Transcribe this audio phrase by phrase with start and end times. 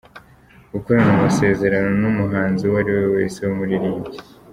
[0.73, 4.17] Gukorana amasezerano n’umuhanzi uwariwe wese w’umuririmbyi.